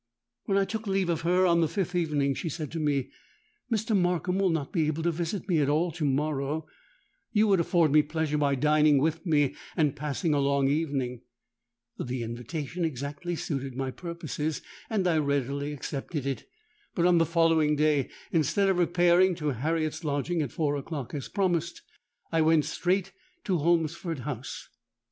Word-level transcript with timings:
"When 0.45 0.57
I 0.57 0.65
took 0.65 0.87
leave 0.87 1.09
of 1.09 1.21
her 1.21 1.45
on 1.45 1.61
the 1.61 1.67
fifth 1.67 1.93
evening 1.93 2.33
she 2.33 2.49
said 2.49 2.71
to 2.71 2.79
me, 2.79 3.11
'Mr. 3.71 3.95
Markham 3.95 4.39
will 4.39 4.49
not 4.49 4.73
be 4.73 4.87
able 4.87 5.03
to 5.03 5.11
visit 5.11 5.47
me 5.47 5.59
at 5.59 5.69
all 5.69 5.91
to 5.91 6.03
morrow: 6.03 6.65
you 7.33 7.47
would 7.47 7.59
afford 7.59 7.91
me 7.91 8.01
pleasure 8.01 8.39
by 8.39 8.55
dining 8.55 8.97
with 8.97 9.23
me 9.27 9.53
and 9.77 9.95
passing 9.95 10.33
a 10.33 10.39
long 10.39 10.67
evening.'—The 10.69 12.23
invitation 12.23 12.83
exactly 12.83 13.35
suited 13.35 13.75
my 13.75 13.91
purposes; 13.91 14.63
and 14.89 15.07
I 15.07 15.19
readily 15.19 15.71
accepted 15.71 16.25
it. 16.25 16.49
But 16.95 17.05
on 17.05 17.19
the 17.19 17.23
following 17.27 17.75
day, 17.75 18.09
instead 18.31 18.69
of 18.69 18.79
repairing 18.79 19.35
to 19.35 19.49
Harriet's 19.49 20.03
lodging 20.03 20.41
at 20.41 20.51
four 20.51 20.75
o'clock, 20.77 21.13
as 21.13 21.27
promised, 21.29 21.83
I 22.31 22.41
went 22.41 22.65
straight 22.65 23.11
to 23.43 23.59
Holmesford 23.59 24.21
House. 24.21 24.67